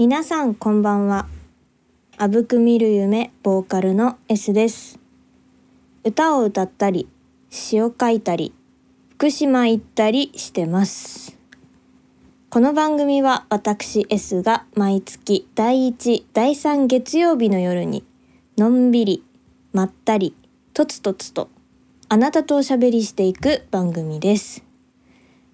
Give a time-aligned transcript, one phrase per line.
[0.00, 1.26] 皆さんこんばんは。
[2.18, 5.00] あぶく見る夢ボーカルの S です。
[6.04, 7.08] 歌を歌ったり、
[7.50, 8.54] 詩を書いたり、
[9.16, 11.36] 福島行ったりしてます。
[12.48, 18.04] この番組は私 S が毎月第1、第3月曜日の夜に
[18.56, 19.24] のんびり、
[19.72, 20.36] まったり、
[20.74, 21.48] とつとつと
[22.08, 24.67] あなたとおしゃべりしていく番組です。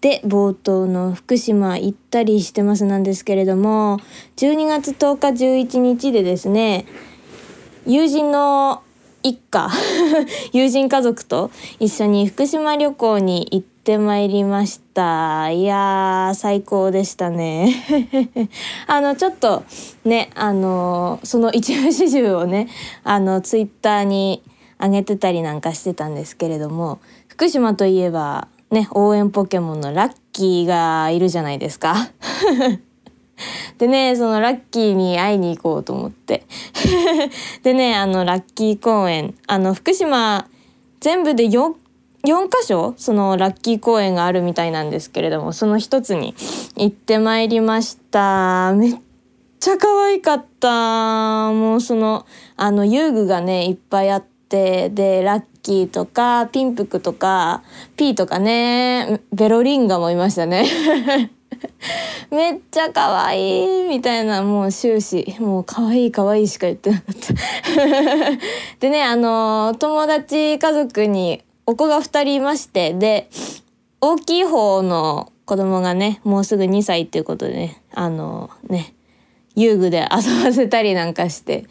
[0.05, 4.01] で冒頭の福島行ったりしてますなんですけれども
[4.37, 6.85] 12月10日11日でですね
[7.87, 8.83] 友人の
[9.23, 9.71] 一家
[10.53, 11.51] 友人家族と
[11.81, 15.51] 一緒に福島旅行に行ってまいりました。
[15.51, 17.75] いやー最高でしたね。
[18.87, 19.63] あのちょっと
[20.05, 22.69] ねあのその一部始終をね
[23.05, 24.43] あのツイッターに
[24.79, 26.99] 上げてたりなんかしてたんですけれども
[27.29, 31.95] 福島といえばね応援ポケモンのラッキーがいるじゃないですか。
[33.79, 36.45] でねそのラッキーに会いに行こうと思って。
[37.63, 40.47] でねあのラッキー公園あの福島
[41.01, 41.75] 全部で 4,
[42.27, 46.35] 4箇所そのラッキー公園があるみたいなんですけれどもその一つに
[46.77, 48.73] 行ってまいりました。
[48.75, 48.95] めっ
[49.61, 51.51] ちゃ可愛かった。
[51.53, 57.65] もうそのあの遊具がねいっぱいあってでラッキーとかピンプクとか
[57.97, 60.67] ピーとかねベロリンガもいましたね。
[62.31, 67.35] めっちゃ可愛いみたいなもう終始もう可愛い可愛いしか言ってなかった。
[68.81, 73.31] でねあの友達家族にお子が2人いましてで
[74.03, 78.93] 大きい方の子供がねもうすぐ2歳っていうことでねあのね
[79.57, 81.65] 遊具で遊ばせたりなんかして。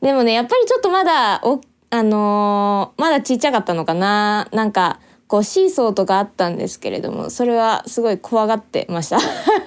[0.00, 1.60] でもねやっぱりちょっとまだお
[1.94, 4.48] あのーまだちっちゃかったのかな。
[4.50, 9.20] なんかこうシーソーとかあったんですけれどもそれはすごい怖がってました。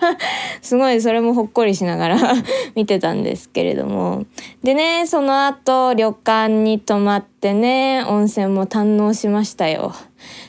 [0.61, 2.17] すごいそれもほっこりしながら
[2.75, 4.25] 見てたんですけれども。
[4.61, 9.93] でねその後旅館に泊まってね温泉も堪能しましたよ。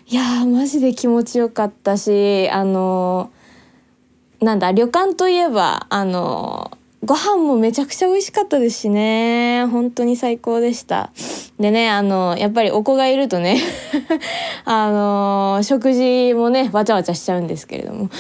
[0.09, 6.73] いやーマジで気持ちよかったしあのーなんだ旅館といえばあの
[7.05, 9.67] ご飯もめちゃくちゃ美味しかったですしね。
[9.67, 11.11] 本当に最高でした。
[11.61, 13.61] でねあのやっぱりお子がいるとね
[14.65, 18.11] あの食事もねわちゃわちゃしちゃうんですけれども。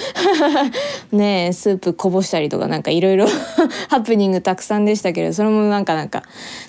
[1.11, 3.27] ねスープこぼしたりとかなんかいろいろ
[3.91, 6.22] ハプニングたくさんでしたけどそれもなんかなんか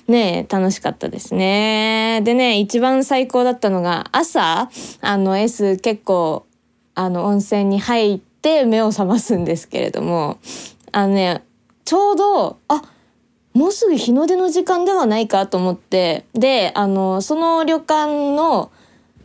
[0.08, 2.22] ね楽しかったですね。
[2.24, 4.70] でね一番最高だったのが朝
[5.02, 6.44] あの S 結構
[6.96, 10.38] あの温泉に入って目を覚ますんですけれども
[10.92, 11.44] あのね
[11.90, 12.84] ちょうどあ
[13.56, 18.72] もうすぐ日の出の時間ではないかと思ってであのその旅館の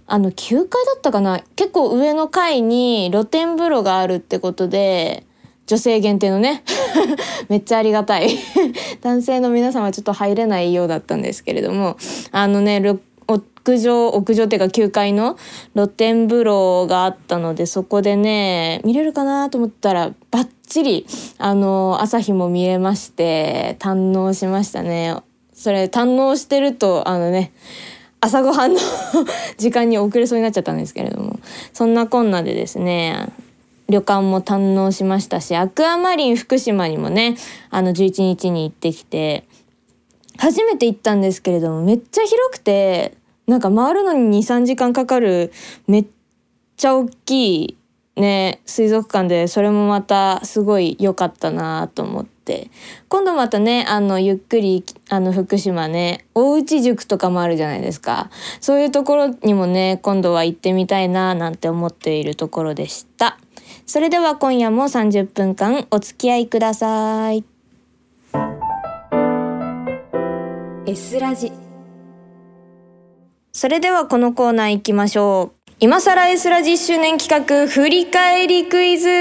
[0.07, 1.43] あの9階だったかな？
[1.57, 5.27] 結構上の階に露天風呂があるってことで
[5.67, 6.65] 女性限定のね。
[7.51, 8.31] めっちゃありがたい。
[9.03, 11.99] 男性の皆さんはちょっと入れないようだったんですけれども。
[12.33, 12.81] あのね
[13.29, 15.37] 屋上屋上っていうか9階の
[15.75, 21.07] 露天風呂があったのでそこでね見れるかなと思ったらバッチリ
[21.39, 25.17] あの朝日も見えまして堪能しましたね。
[25.53, 27.53] それ堪能してるとあのね
[28.21, 28.81] 朝ごはんの
[29.57, 31.39] 時間に遅れそうになっちゃったんですけれども
[31.73, 33.29] そんなこんなでですね
[33.89, 37.37] 旅館も堪能しましたしアクアマリン福島にもね
[37.71, 39.45] あの11日に行ってきて
[40.39, 43.15] 初めて行ったんですけれどもめっちゃ広くて
[43.47, 45.53] なんか回るのに23時間かかる
[45.87, 46.07] めっ
[46.77, 47.77] ちゃ大きい
[48.17, 52.71] ね水族館でそれもまたすごい良かったなと思って。
[53.09, 58.31] 今度またねあのゆっくりあの福島ね大内塾とかもあるじゃないですか。
[58.61, 63.39] そういうところにもね今度は行ってみたいななんて思っているところでした。
[63.87, 67.45] それでは今夜も30分間お付き合いください。
[70.87, 71.51] S ラジ。
[73.53, 79.07] それではこのコーナー行きましょう今更 S ラ10周年企画振り返りクイズ！
[79.07, 79.15] イエ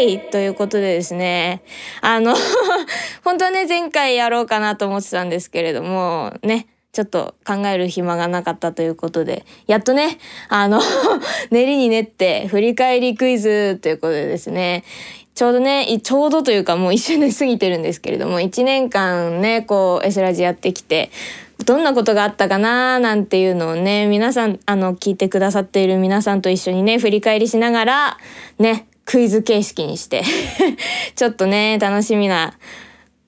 [0.00, 0.30] ーイ！
[0.32, 1.62] ということでですね。
[2.00, 2.34] あの
[3.22, 10.82] 本当はね前回やろうかなと思ってたんですけれどもねちょっと考える暇がなかったということでやっとねあの
[11.52, 14.82] 練りに練って振り返りクイズということでですね。
[15.36, 21.12] ちょうどねちょうどというかもう一周年過ぎてるんですけれども1年間ねこう S ラジやってきて
[21.68, 28.18] どんなことがあったかななんていうのをね皆さんあの聞いてくださっている皆さんと一緒にね振り返りしながら
[28.58, 30.22] ねクイズ形式にして
[31.14, 32.54] ちょっとね楽しみな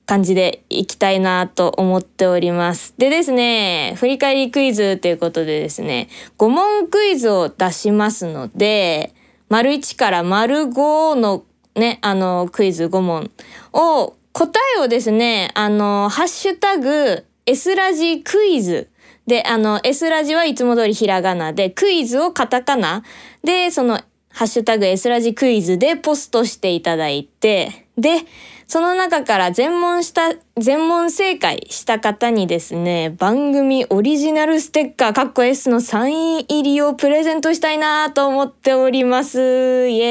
[0.06, 2.94] 感じでいきたいなと思っております。
[2.96, 6.08] でですね振り返りクイズということでですね
[6.38, 9.12] 5問クイズを出しますので
[9.50, 11.44] 丸1から丸5の
[11.76, 13.30] ね、あの、クイズ5問
[13.72, 18.88] を、答えをですね、あの、ハッシュタグ、S ラジクイズ。
[19.26, 23.02] で、あの、S ラジはいつも通りひらがなで、クイズをカタカナ。
[23.42, 28.24] で、その、ハッシュタグ S ラジクイズでポストしていただいて、で、
[28.70, 39.88] その中から全問した、全問正解した方にですね、番組オリジナルステッカー、カッコ S のサイン入りをプレゼントしたいなと思っております。
[39.88, 40.04] イエ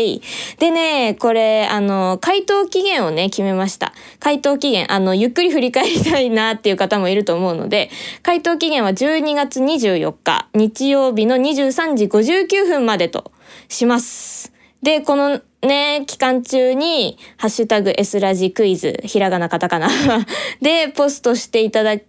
[0.00, 0.22] ーイ。
[0.58, 3.92] でね、これ、あの、回答期限をね、決めました。
[4.18, 7.88] 回答期限、あの、ゆっくり振り返りたいなっていう方もいると思うので、
[8.24, 13.30] 回答期限は12月24日、日曜日の23時59分までと
[13.68, 14.52] します。
[14.82, 19.88] で、このね、期間中に、ハッシュタグ S ラジクイズ、ひらがなカタカナ
[20.60, 22.00] で、ポストしていただい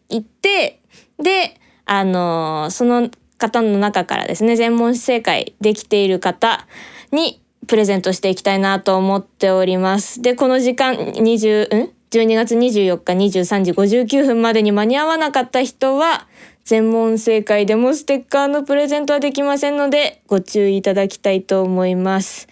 [0.42, 0.80] て、
[1.20, 6.66] で、あのー、その方の中からですね、全問正解できている方
[7.12, 10.22] にプレゼントしていきたいなと思っております。
[10.22, 16.28] で、この時間、20、ん ?12 月24日23時59分までに間に合わなかった人は、
[16.64, 22.48] 全問正解でもステッカーのプレゼントはできませんので、ご注意いただきたいと思います。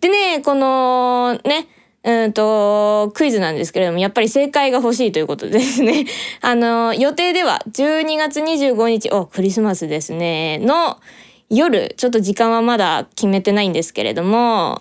[0.00, 1.68] でね、このね、
[2.06, 6.06] うんと、クイズなんですけれども、やっぱり正解が欲しいということですね。
[6.40, 10.98] あの、予定では12月25日、お、クリスマスですね、の
[11.50, 14.80] 夜、ちょっと時間はまだ決めてないんですけれども、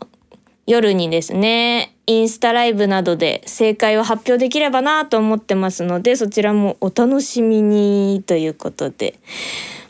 [0.67, 9.15] 夜にですね、インスタライブなどで正解を発表できればなと思ってますので、そちらもお楽しみにということで。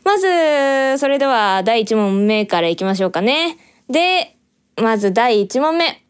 [0.04, 3.58] まず、それでは第1問目からいきましょうかね。
[3.90, 4.36] で、
[4.82, 6.02] まず第1問目。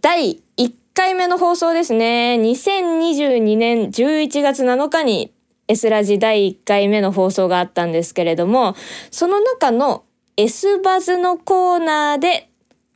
[0.00, 2.38] 第1回目の放送ですね。
[2.40, 5.32] 2022年11月7日に
[5.68, 8.76] S ラジ第1回目の放送があったんですけれども、
[9.10, 10.04] その中の
[10.36, 12.48] S バズのコーナーで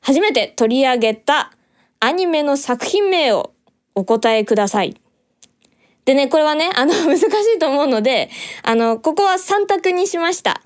[0.03, 1.53] 初めて取り上げた
[2.01, 3.53] アニメの作品名を
[3.95, 5.01] お答えください。
[6.07, 8.31] でね、これはね、あの、 難しいと思うので、
[8.63, 10.63] あの、ここは3択にしました。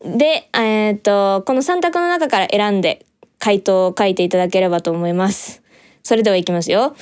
[0.00, 3.04] で、えっ、と、この3択の中から選んで
[3.38, 5.62] 回答を書いていただければと思います。
[6.02, 6.96] それではいきますよ。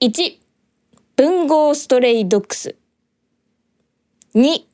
[0.00, 0.38] 1、
[1.16, 2.74] 文豪ストレイドックス。
[4.34, 4.64] 2、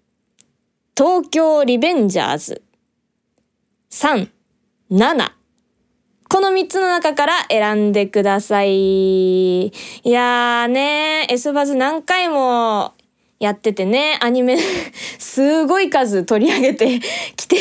[0.97, 2.62] 東京リベンジャーズ。
[3.91, 4.31] 3、
[4.91, 5.32] 7、
[6.32, 9.66] この3つの中から選んでください。
[9.66, 9.72] い
[10.04, 12.94] やーね、S バズ何回も
[13.40, 14.56] やっててね、アニメ
[15.18, 17.00] すごい数取り上げて
[17.34, 17.56] きて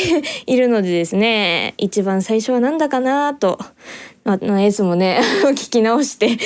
[0.46, 3.58] いるのでですね、一番最初はなんだかなと
[4.24, 5.20] あの S もね
[5.50, 6.36] 聞き直して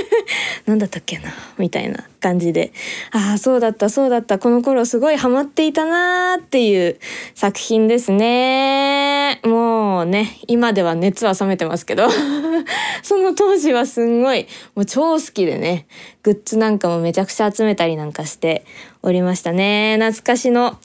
[0.66, 2.72] 何だったっけなみたいな感じで。
[3.10, 4.38] ああそうだったそうだった。
[4.38, 6.98] この頃すごいハマっていたなーっていう
[7.34, 9.40] 作品ですね。
[9.44, 12.08] もうね今では熱は冷めてますけど。
[13.02, 15.86] その当時はすんごいもう超好きでね
[16.22, 18.64] グッズなんかもめちゃくちゃ集めたりなんかして
[19.02, 19.96] おりましたね。
[19.98, 20.78] 懐かしの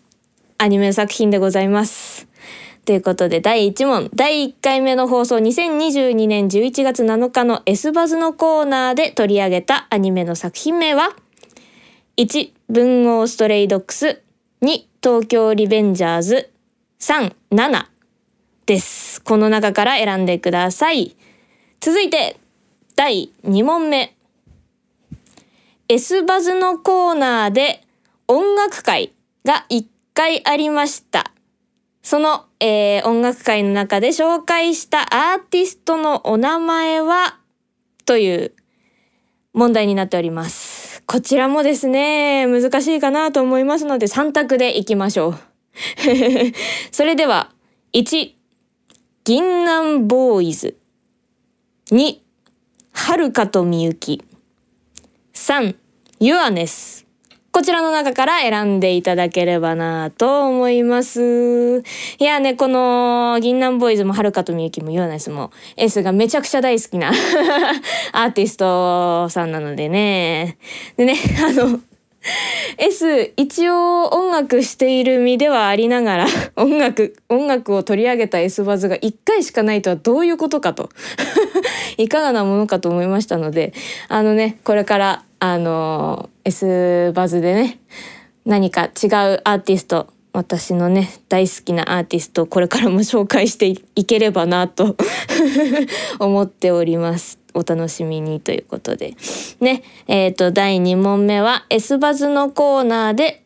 [0.57, 2.32] アニメ作品でございます。
[2.85, 11.15] ということで第1問第1回目の放送2022年11月7日の S バズのコーナーで取り上げたアニメの作品名は
[12.17, 14.21] 1文豪ストレイドックス
[14.61, 16.51] 2東京リベンジャーズ
[16.99, 17.85] 3 7
[18.65, 19.21] です。
[19.21, 21.15] この中から選んでください。
[21.81, 22.37] 続いて
[22.95, 24.15] 第2問目。
[25.89, 27.81] S バズのコーナーで
[28.27, 31.32] 音楽会が1回ありました。
[32.03, 37.39] その、えー、音楽会の中で紹介したアーティストのお名前は
[38.05, 38.51] という
[39.53, 41.01] 問題になっております。
[41.05, 45.35] こちらもですね、難しいかなと思いますので3択でいきましょう。
[46.91, 47.51] それでは、
[47.93, 48.33] 1、
[49.23, 50.77] 銀杏ボーイズ。
[51.91, 52.17] 2、
[52.91, 54.23] はるかとみゆき。
[55.33, 55.75] 3、
[56.19, 57.02] ユアネス。
[57.53, 61.83] こちらの中から選んでいただければなと思います。
[62.17, 67.11] いやね、この銀杏ボーイズもはるかとみゆきもヨナスも S がめちゃくちゃ大好きな
[68.11, 70.57] アーティストさんなのでね。
[70.97, 71.15] でね、
[71.47, 71.79] あの、
[72.79, 80.89] S 一応音楽している身ではありながら音楽音楽を取り上げた S バズが1回しかないとはどういうことかと
[81.97, 83.73] いかがなものかと思いましたので
[84.07, 87.79] あのねこれからあの S バズでね
[88.45, 88.91] 何か違う
[89.43, 94.95] アーティスト私のね大好きなアーティストをこれからも紹介していければなと
[96.19, 97.39] 思っております。
[97.53, 99.13] お楽しみにということで。
[99.59, 103.43] ね、え、ー、と、第2問目は S バズのコーナーで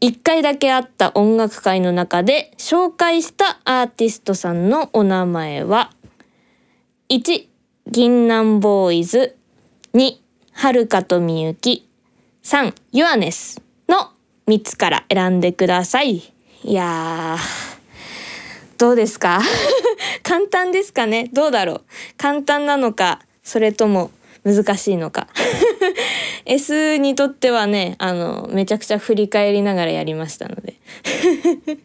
[0.00, 5.90] 1回だけあった音楽会の中で紹介したアーティストさんのお名前は
[7.10, 7.46] 1
[7.86, 9.36] 銀杏ボーイズ
[9.94, 10.16] 2
[10.52, 11.89] はるかとみゆき
[12.42, 14.10] 3ユアネスの
[14.48, 16.32] 3つから選んでください。
[16.64, 19.40] いやーどうですか？
[20.22, 21.28] 簡単ですかね？
[21.32, 21.82] どうだろう？
[22.16, 24.10] 簡単なのかそれとも
[24.44, 25.28] 難しいのか？
[26.46, 30.74] S にとってはねあのめちゃくちゃ振り返りながらやりましたので。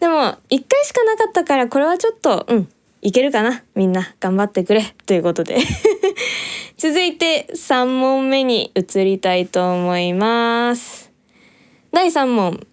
[0.00, 2.68] でも1回しかなかったからこれはちょっとうん
[3.02, 3.62] いけるかな？
[3.74, 4.94] みんな頑張ってくれ。
[5.06, 5.58] ということで。
[6.84, 11.10] 続いて3問目に移りたいと思います
[11.92, 12.66] 第3問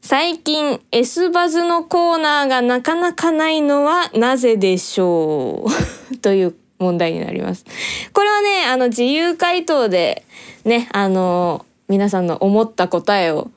[0.00, 5.66] 最近 S バズのコーナーがなかなかないのはなぜでしょ
[6.12, 6.16] う？
[6.22, 7.64] という問題になります。
[8.12, 10.24] これはね、あの自由回答で
[10.64, 13.50] ね、あの皆さんの思った答えを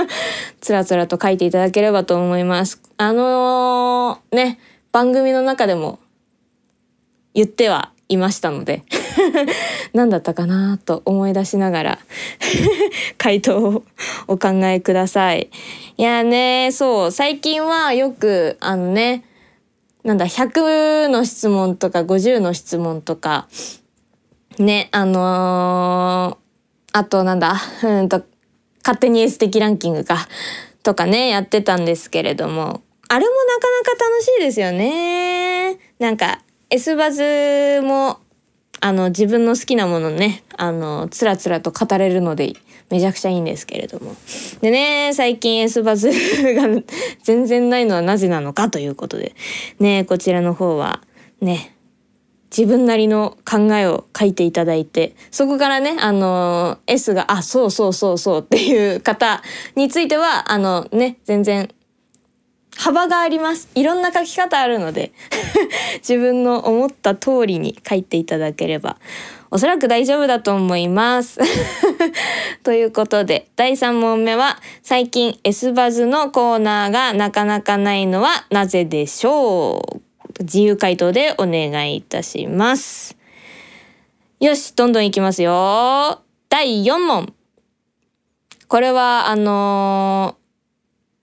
[0.60, 2.82] つらつらと書いていただければと思います。
[2.98, 4.58] あのー、ね、
[4.92, 5.98] 番組の中でも
[7.32, 8.82] 言ってはいましたので
[9.94, 11.98] 何だったかなと思い出しながら
[13.18, 13.82] 回答を
[14.26, 15.50] お考えください。
[15.96, 19.22] いやね、そう、最近はよくあのね、
[20.04, 23.48] なんだ100の質問とか50の質問とか
[24.58, 28.22] ねあのー、あとなんだうんと
[28.84, 30.28] 勝手に S 的ランキングか
[30.82, 36.42] とかねやってたんですけれどもあれもなかなか楽しいですよねなんか
[36.74, 38.18] S バズも
[38.80, 42.54] あの自分の好きなものねあのつらつらと語れるので
[42.90, 44.16] めちゃくちゃいいんですけれども。
[44.60, 46.82] でね最近 S バズが
[47.22, 49.36] 全然ないのはなぜなのかということで。
[49.78, 51.00] ねこちらの方は
[51.40, 51.76] ね
[52.50, 59.42] 自分なりの考えを書いていただいてそこからねあの S が「あそうそうそうそう」っていう方
[59.76, 61.68] についてはあのね全然
[62.76, 63.68] 幅があります。
[63.74, 65.12] いろんな書き方あるので
[65.98, 68.96] 自分の思った通りに書いていただければ
[69.50, 71.38] おそらく大丈夫だと思います。
[72.64, 80.00] ということで第3問目は最近 S バズのコーナーがなかなかないのはなぜでしょ
[80.38, 80.42] う？
[80.42, 83.16] 自由回答でお願いいたします。
[84.40, 86.20] よしどんどんいきますよ。
[86.48, 87.32] 第4問。
[88.66, 90.43] これはあのー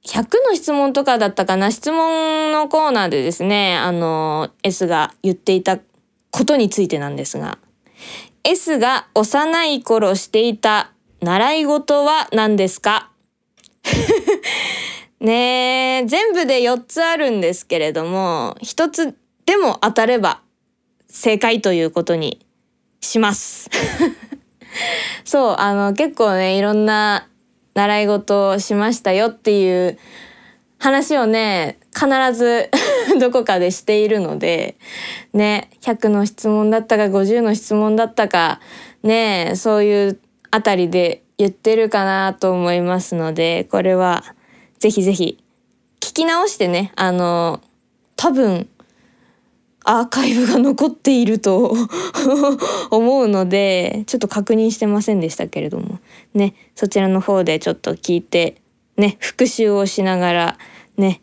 [0.05, 5.79] 100の質問とかだったかな質問のコーナーでですねあの S が言っていた
[6.31, 7.59] ことについてなんですが
[8.43, 10.91] S が幼い頃していた
[11.21, 13.11] 習い事は何ですか？
[15.19, 19.15] ねえ全部で4つあるんですけれども1つ
[19.45, 20.41] でも当たれば
[21.07, 22.43] 正解ということに
[23.01, 23.69] します。
[25.25, 27.27] そうあの結構ねいろんな
[27.73, 29.97] 習い事をしましたよっていう
[30.77, 32.69] 話をね必ず
[33.19, 34.75] どこかでしているので
[35.33, 38.59] ね100の質問だったか50の質問だったか
[39.03, 44.23] ねそういうあたりで言ってるかなと思いますのでこれは
[44.79, 45.43] ぜひぜひ
[45.99, 47.61] 聞き直してねあの
[48.15, 48.67] 多分
[49.83, 51.75] アーカイブが残っていると
[52.91, 55.99] 思うのでちょっと確認してませんでしたけれども
[56.33, 58.55] ねそちらの方でちょっと聞いて
[58.97, 60.57] ね復習をしながら
[60.97, 61.21] ね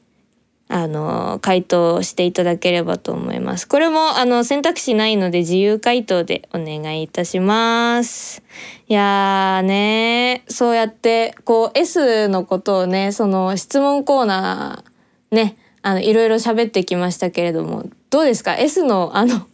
[0.70, 3.66] あの回答していただければと思います。
[3.66, 8.42] これもあの選択肢ないので自由回答でお願いいたします。
[8.86, 19.46] いやーねそうやってこう S のことをねその質問コーナーねあのいろいろ喋ってきましたけれどもどうですか？S のあの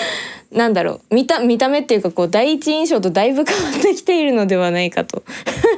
[0.52, 1.14] なんだろう。
[1.14, 5.22] 見た見た目っていうかこう第一印象とだいぶ変わってきているのではないかと。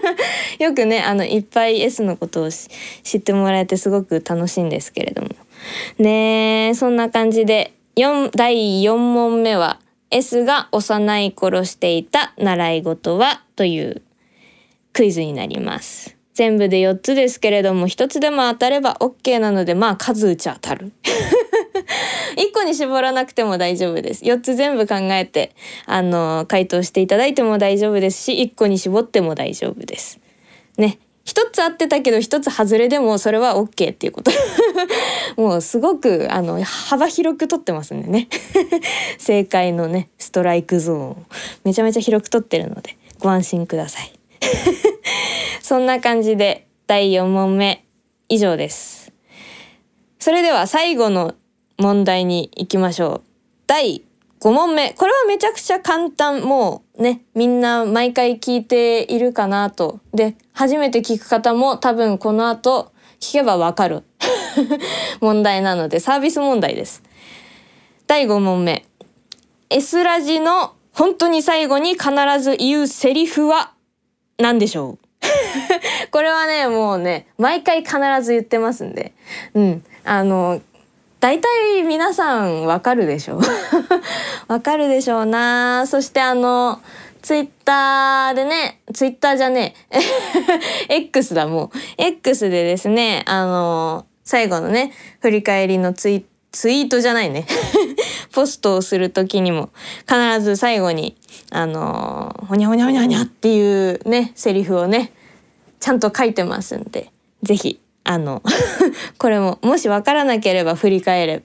[0.59, 5.29] よくねあのいっぱい S のことを知ってもらえてすごく楽しいんですけれども。
[5.99, 9.79] ねそんな感じで4第4問目は
[10.11, 14.03] S が幼い頃していた習い事はという
[14.93, 16.17] クイズになります。
[16.35, 20.93] 全部で4つですけれども1つでも当たれば OK なのでまあ数打ち当たる。
[22.37, 24.25] 1個に絞らなくても大丈夫です。
[24.25, 25.55] 4つ全部考えて
[25.87, 30.21] あの回答していただいても大丈夫ですし1個に絞っても大丈夫です。
[30.77, 30.99] ね。
[31.25, 34.31] 一つ合ってたけど一つ外れでもそれは OK っていうこと。
[35.41, 38.29] もうすごくあの幅広く取ってますんでね。
[39.19, 41.27] 正解のねストライクゾーン
[41.65, 44.13] めちゃめちゃ広く取ってるのでご安心ください。
[45.63, 47.85] そんな感じで第4問目
[48.29, 49.13] 以上です。
[50.19, 51.35] それでは最後の
[51.79, 53.23] 問題に行きましょう。
[53.67, 54.03] 第
[54.41, 54.93] 5問目。
[54.93, 56.43] これはめちゃくちゃ簡単。
[56.43, 60.01] もうね、みんな毎回聞いているかなと。
[60.13, 64.03] で、初めて聞く方も多分この後聞けばわかる
[65.21, 67.03] 問題なのでサービス問題です。
[68.07, 68.85] 第5問目。
[69.71, 73.73] S ラジの本当に最後に必ず言うセリフは
[74.39, 74.99] 何でしょう？
[76.13, 79.15] これはね、もうね、毎回必ず言ってますんで。
[79.55, 79.85] うん。
[80.05, 80.61] あの、
[81.25, 83.41] 大体皆さんわかるでしょ
[84.47, 85.87] わかるでしょうな。
[85.87, 86.83] そしてあの、
[87.23, 90.01] ツイッターでね、ツイッターじゃねえ、
[90.97, 91.79] X だもう。
[91.97, 97.47] X でですね、あの、最後のね、振り返りのツイツイートじゃないね。
[98.35, 99.71] ポストをする時にも
[100.07, 101.17] 必ず最後に
[101.51, 105.13] あのほにゃほにゃほにゃほにゃっていうねセリフをね
[105.81, 107.11] ちゃんと書いてますんで
[107.43, 108.43] 是非あの
[109.19, 111.43] これももし分からなければ振り返れば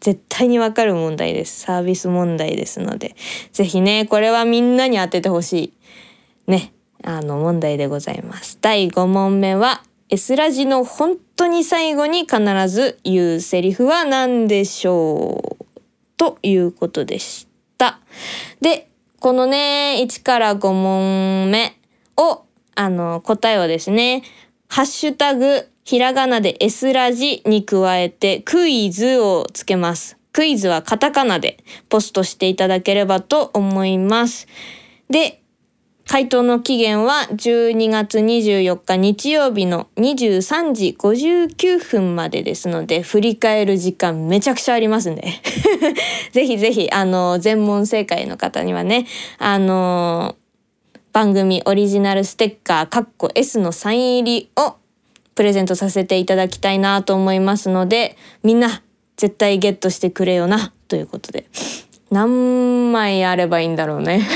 [0.00, 1.60] 絶対にわかる問題です。
[1.60, 3.14] サービス問題ですので。
[3.52, 5.72] 是非ねこれはみんなに当ててほし
[6.46, 6.72] いね。
[7.02, 8.58] あの問題でございます。
[8.60, 15.64] 第5問目は S ラジの本当に最後に必ず言うセリフは何でしょう？
[16.16, 17.46] ということでし
[17.78, 18.00] た。
[18.60, 18.90] で、
[19.20, 21.78] このね、1から5問目
[22.16, 22.42] を、
[22.74, 24.22] あの、答えをですね、
[24.72, 30.16] ハッシュタグ、ひらがなで S ラジに加えてクイズをつけます。
[30.32, 31.58] クイズはカタカナで
[31.88, 34.46] ポストしていただければと思います。
[35.08, 35.42] で、
[36.06, 45.24] 回答の期限は12月24日日曜日の23時59分までですので、振り返る時間めちゃくちゃありますんで。
[46.30, 49.06] ぜひぜひ、あの、全問正解の方にはね、
[49.38, 50.36] あの、
[51.12, 54.76] 番組オリジナルステッカー、カッコ S のサイン入りを
[55.34, 58.82] プレゼントさせていただきたいなと思いますので、みんな
[59.16, 61.46] 絶対ゲットしてくれよな、ということで。
[62.10, 64.26] 何枚あればいいんだろうね。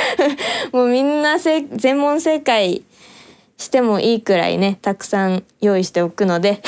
[0.72, 2.82] もうみんな全問正解
[3.62, 6.62] してもいいくらいねたくさん用意しておくので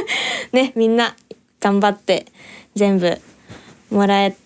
[0.52, 1.16] ねみんな
[1.60, 2.26] 頑張って
[2.74, 3.18] 全部
[3.90, 4.36] もらえ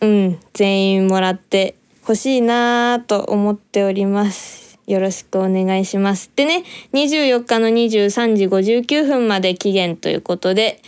[0.00, 1.74] うん全員もらって
[2.08, 4.78] ほしいなと思っております。
[4.86, 6.30] よろしくお願いします。
[6.34, 10.80] でね24日の23時59分まで期限ということで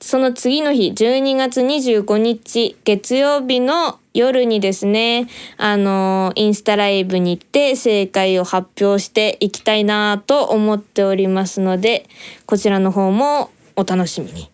[0.00, 12.08] その次の日12月25日月曜日の夜にですね、あの、インスタライブに行って正解を発表していきたいなと思っておりますので、
[12.46, 14.50] こちらの方もお楽しみに。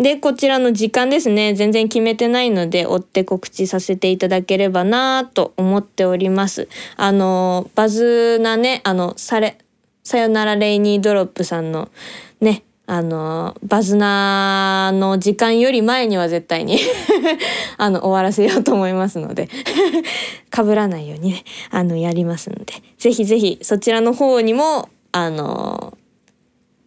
[0.00, 6.68] で、こちらの時間ですね、全然決めてないので、追って告知させていただければなと思っております。
[6.96, 9.58] あの、バズなね、あの、され、
[10.02, 11.90] さよならレイニードロップさんの
[12.40, 16.80] ね、あの、バズナーの時間より前には絶対に
[17.76, 19.50] あの、終わらせようと思いますので
[20.50, 25.98] 被らないようにね、あの、やりますので、ぜひぜひそちらの方にも、あの、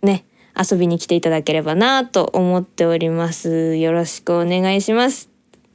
[0.01, 0.25] ね、
[0.57, 3.75] 遊びに来ていただければなと思っております。
[3.75, 5.29] よろしくお願いします。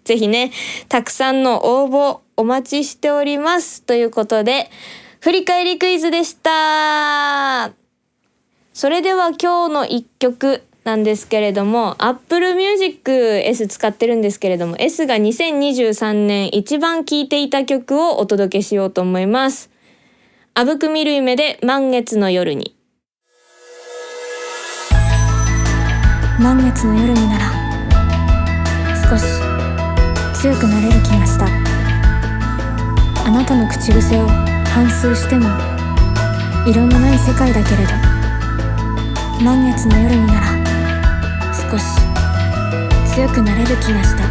[0.04, 0.52] ぜひね、
[0.88, 3.82] たくさんの応募お待ちしております。
[3.82, 4.70] ということで、
[5.20, 7.72] 振り返りクイズでした。
[8.72, 19.70] それでは今日の一曲なんですけれども Apple Music S 使ってるんですけれども S が2023年一番聴いていた曲をお届けしようと思います。
[20.54, 22.77] あぶく見る夢で満月の夜に
[26.38, 27.50] 満月の夜になら
[29.10, 29.24] 少し
[30.40, 31.46] 強くなれる気がした。
[33.26, 35.48] あなたの口癖を反芻しても
[36.64, 37.92] 色のない世界だけれど
[39.42, 40.46] 満月の夜になら
[41.70, 41.84] 少し
[43.12, 44.22] 強くなれる気がした。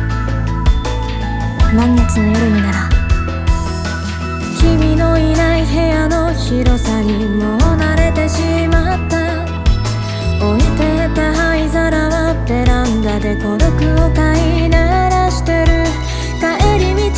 [1.75, 2.89] 満月の夜になら
[4.57, 9.27] 君のいない部屋の広さにもう慣れてしまった。
[10.39, 15.83] 置いてた灰皿はベランダで孤独を飼いならしてる。
[16.39, 17.11] 帰り道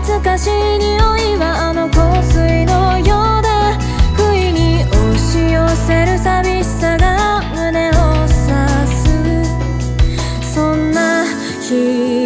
[0.00, 3.78] 懐かしい匂いはあの香水のようだ。
[4.16, 8.48] 不意に押し寄せる寂しさが胸を刺
[8.88, 10.54] す。
[10.54, 11.26] そんな
[11.60, 12.19] 日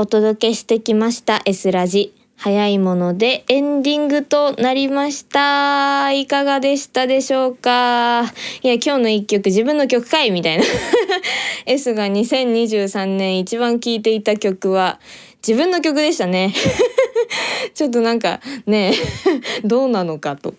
[0.00, 2.14] お届けしてきました S ラジ。
[2.38, 6.10] 早いものでエンディングとなりました。
[6.10, 8.22] いかがでしたでしょうか？
[8.62, 10.64] いや今日の一曲自分の曲かいみたいな。
[11.66, 15.00] S が2023年一番聴いていた曲は
[15.46, 16.54] 自分の曲でしたね。
[17.74, 18.94] ちょっとなんかね
[19.64, 20.54] どうなのかと。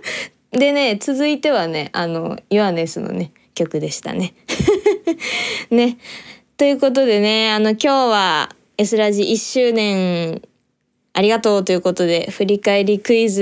[0.52, 4.32] でね続いてはねあのヨハネスのね曲でしたね。
[5.70, 5.98] ね。
[6.56, 8.48] ということでねあの今日は
[8.80, 10.40] S ラジ1周年
[11.18, 13.40] ありがとうということで、振り返りクイズ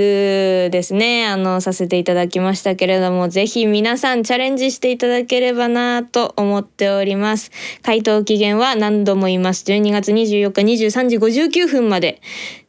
[0.71, 7.51] ですね、あの、させていただきましたけれども、ぜひ皆さんチャレンジしていただければなと思っております。
[7.83, 9.63] 回答期限は何度も言います。
[9.67, 12.19] 12月24日23時59分まで。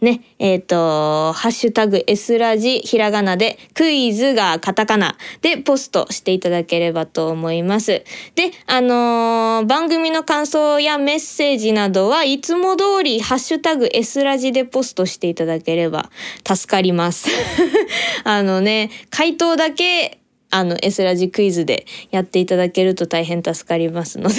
[0.00, 8.04] ね、えっ、ー、と、ハッシュタグ S ラジひらがなで、クイズがカタカナでポストしていただければと思います。
[8.36, 16.10] で、あのー、番組の感想やメッセージなどはいつも通りハッシュタグ S ラジでポストトしていただければ
[16.46, 17.28] 助かります。
[18.24, 20.18] あのね、回答だけ
[20.50, 24.36] あの S ラジクイズでやっていただけると大変助かりますので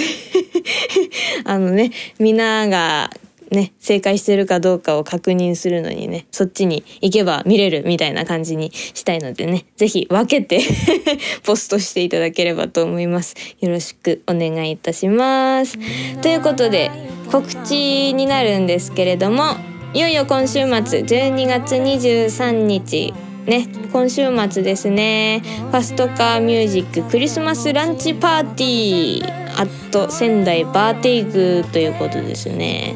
[1.44, 3.10] あのね、みんなが
[3.50, 10.60] ね、正解してるかどうかを確認するのにね、そっちに行けば見れるみたいな感じにしたいのでね、是非分けて
[11.42, 13.34] ポストしていただければと思います。
[13.60, 15.78] よろしくお願いいたします。
[16.20, 16.92] ということで、
[17.32, 19.56] 告知になるんですけれども、
[19.92, 23.12] いよいよ今週末12月23日。
[23.46, 25.42] ね今週末ですね。
[25.42, 29.40] ファストカーミュージッククリスマスランチパーティー。
[29.56, 32.94] アット仙台バーテイクということですね。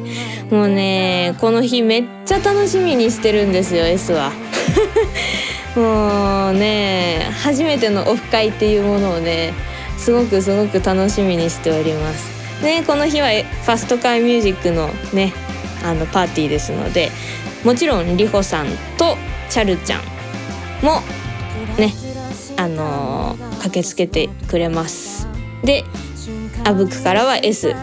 [0.49, 4.31] もうねこの日めっちゃ楽しみにしてるんですよ S は。
[5.75, 9.53] もうね初めてのオフ会っていうものをね
[9.97, 12.63] すごくすごく楽しみにしております。
[12.63, 15.33] ねこの日はファストカーミュージックのね
[15.85, 17.11] あのパーティーですので
[17.63, 18.67] もちろんりほさん
[18.97, 19.17] と
[19.49, 20.01] チャルちゃん
[20.83, 21.01] も
[21.77, 21.93] ね
[22.57, 25.27] あのー、駆けつけてくれます。
[25.63, 25.83] で
[26.63, 27.73] あぶくからは S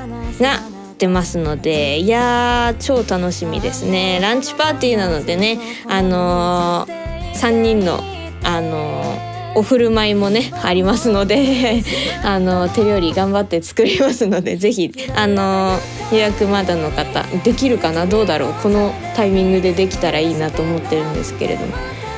[0.40, 0.60] が
[0.98, 4.18] 出ますのでいやー超楽しみですね。
[4.20, 8.00] ランチパーティーなのでねあのー、3人の
[8.44, 9.11] あのー
[9.54, 11.82] お振る舞いもねありますので
[12.24, 15.78] あの手料理頑張って作りますので是非あの
[16.10, 21.72] 予約まだの方できるかなどうだろうこのタイミングでできたらいいなと思ってるんですけれども。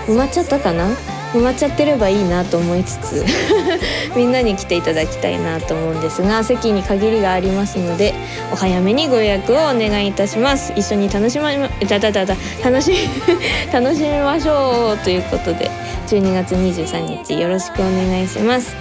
[0.06, 0.88] 埋まっちゃったかな？
[1.32, 3.24] 埋まっちゃってればいいなと思いつつ
[4.14, 8.14] みんなに来ていただきたいなと思うんですが席に限りがありますので
[8.52, 10.72] お早めにご予約をお願いいたします。
[10.76, 12.92] 一緒に楽しまだだだだ楽し
[13.72, 15.68] 楽しみましょうということで
[16.06, 18.74] 12月23日よろしくお願いします。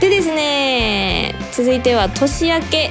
[0.00, 2.90] でですね続いては年明け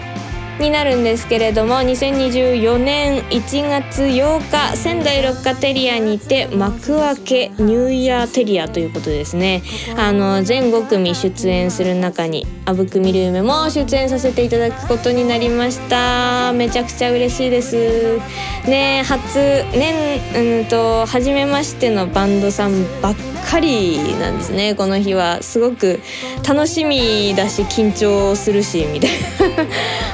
[0.59, 4.39] になるんですけれども2024年1月8
[4.71, 9.63] 日仙台六花テリアにて幕開けニューイヤーテリアということですね。
[9.97, 16.53] あの全5組出演する中にあぶくみる夢も出演させていただくことになりました。
[16.53, 18.19] めちゃくちゃ嬉しいです。
[18.65, 19.37] ね初
[19.73, 24.75] 年うんと初めましてのバンドさんばっかりなんですね。
[24.75, 25.99] この日はすごく
[26.47, 29.11] 楽しみだし緊張するしみたい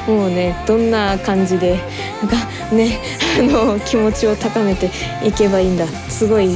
[0.08, 0.12] な。
[0.14, 1.80] もうねどんな感じで
[2.26, 3.00] がね
[3.40, 4.90] あの気持ちを高めて
[5.24, 5.88] いけばいいんだ。
[6.10, 6.50] すごい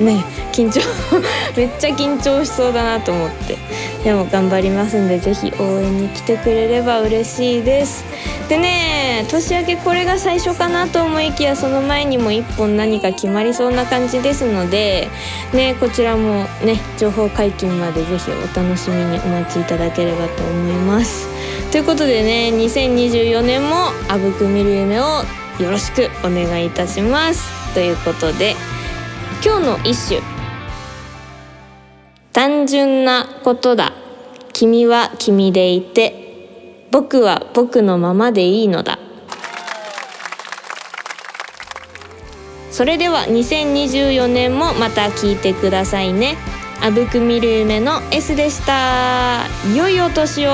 [0.00, 0.80] ね緊張
[1.56, 3.56] めっちゃ緊張しそうだなと思って。
[4.04, 8.04] でも頑張りますんで是非応援に来てくれれば嬉しいです。
[8.48, 8.93] でね
[9.28, 15.08] 年明けこれが最初かなと思いきやその前にも1本何か決まりそうな感じですので
[15.52, 21.28] ねこちらもね情報解禁まで是非お楽しみにお待ちいただければと思います。
[21.70, 25.24] ということでね2024年もあぶく見る夢を
[25.58, 27.74] よろしくお願いいたします。
[27.74, 28.54] ということで
[29.44, 30.22] 今日の一首。
[32.32, 33.92] 単純なことだ。
[34.52, 36.23] 君は君でいて
[36.94, 39.00] 僕は僕のままでいいのだ。
[42.70, 46.36] それでは2024年もまた聞いてくださいね。
[46.80, 49.40] あぶく見る夢の S でした。
[49.76, 50.52] 良いお年を。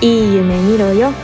[0.00, 1.10] いい夢見ろよ。
[1.10, 1.16] 見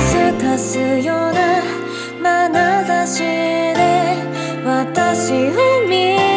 [0.00, 4.14] 透かすような眼差しで
[4.64, 6.29] 私を見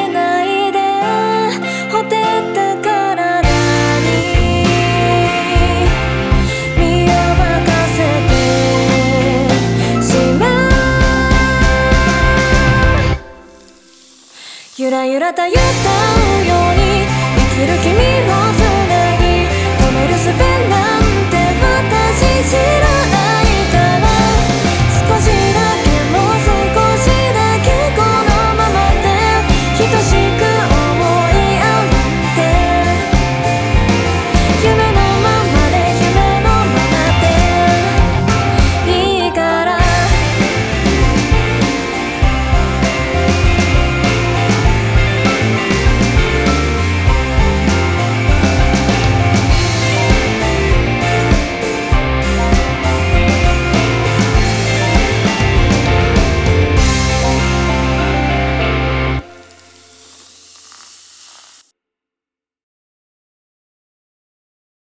[14.76, 16.73] ゆらゆらとゆったよ。